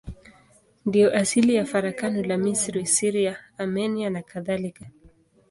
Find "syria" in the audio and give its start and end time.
2.85-3.37